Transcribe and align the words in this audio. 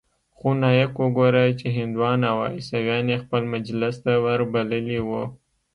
خو 0.37 0.47
نايک 0.61 0.93
وګوره 1.03 1.43
چې 1.59 1.67
هندوان 1.77 2.19
او 2.31 2.37
عيسويان 2.53 3.05
يې 3.11 3.17
خپل 3.23 3.41
مجلس 3.53 3.95
ته 4.03 4.11
وربللي 4.23 4.99
وو. 5.07 5.23